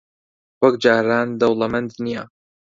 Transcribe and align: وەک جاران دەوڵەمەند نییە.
وەک 0.61 0.75
جاران 0.83 1.27
دەوڵەمەند 1.39 1.91
نییە. 2.03 2.23